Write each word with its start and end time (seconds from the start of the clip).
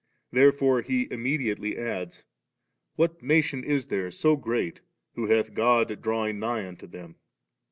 Therefore 0.31 0.81
he 0.81 1.07
immediately 1.11 1.77
adds, 1.77 2.25
* 2.59 2.95
What 2.95 3.21
nation 3.21 3.63
is 3.63 3.85
there 3.85 4.09
so 4.09 4.35
great 4.35 4.81
who 5.13 5.27
hath 5.27 5.53
God 5.53 6.01
drawing 6.01 6.39
nigh 6.39 6.67
unto 6.67 6.87
them 6.87 7.13
3 7.13 7.15